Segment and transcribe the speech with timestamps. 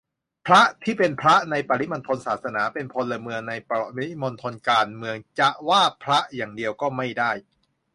[0.47, 7.31] พระที่เป็นพระในปริมณฑลศาสนา เป็นพลเมืองในปริมณฑลการเมือง จะว่าพระอย่างเดียวก็ไม่ได้